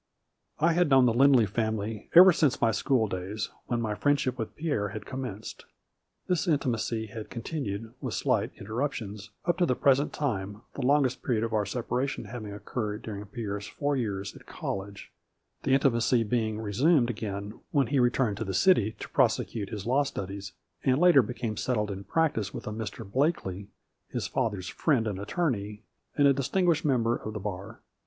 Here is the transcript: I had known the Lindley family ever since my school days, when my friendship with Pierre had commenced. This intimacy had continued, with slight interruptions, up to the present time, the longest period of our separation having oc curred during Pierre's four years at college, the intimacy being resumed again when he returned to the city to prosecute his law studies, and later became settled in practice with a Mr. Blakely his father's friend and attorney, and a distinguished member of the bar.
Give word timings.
I 0.57 0.73
had 0.73 0.89
known 0.89 1.05
the 1.05 1.13
Lindley 1.13 1.45
family 1.45 2.09
ever 2.15 2.33
since 2.33 2.59
my 2.59 2.71
school 2.71 3.05
days, 3.07 3.51
when 3.67 3.79
my 3.79 3.93
friendship 3.93 4.35
with 4.35 4.55
Pierre 4.55 4.87
had 4.87 5.05
commenced. 5.05 5.65
This 6.25 6.47
intimacy 6.47 7.05
had 7.05 7.29
continued, 7.29 7.93
with 8.01 8.15
slight 8.15 8.51
interruptions, 8.57 9.29
up 9.45 9.59
to 9.59 9.67
the 9.67 9.75
present 9.75 10.11
time, 10.11 10.63
the 10.73 10.81
longest 10.81 11.21
period 11.21 11.43
of 11.43 11.53
our 11.53 11.67
separation 11.67 12.25
having 12.25 12.51
oc 12.51 12.65
curred 12.65 13.03
during 13.03 13.23
Pierre's 13.27 13.67
four 13.67 13.95
years 13.95 14.35
at 14.35 14.47
college, 14.47 15.11
the 15.61 15.75
intimacy 15.75 16.23
being 16.23 16.59
resumed 16.59 17.11
again 17.11 17.59
when 17.69 17.85
he 17.85 17.99
returned 17.99 18.37
to 18.37 18.43
the 18.43 18.55
city 18.55 18.93
to 19.01 19.09
prosecute 19.09 19.69
his 19.69 19.85
law 19.85 20.01
studies, 20.01 20.53
and 20.83 20.97
later 20.97 21.21
became 21.21 21.57
settled 21.57 21.91
in 21.91 22.05
practice 22.05 22.51
with 22.55 22.65
a 22.65 22.71
Mr. 22.71 23.07
Blakely 23.07 23.67
his 24.09 24.25
father's 24.25 24.67
friend 24.67 25.05
and 25.05 25.19
attorney, 25.19 25.83
and 26.17 26.27
a 26.27 26.33
distinguished 26.33 26.83
member 26.85 27.15
of 27.15 27.33
the 27.33 27.39
bar. 27.39 27.81